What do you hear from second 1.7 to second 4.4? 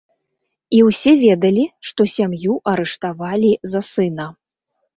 што сям'ю арыштавалі за сына.